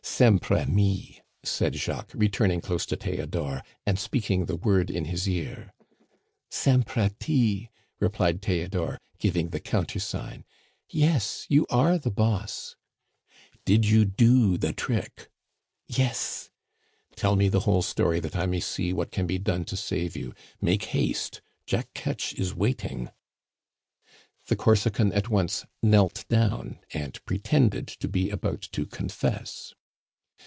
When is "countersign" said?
9.59-10.43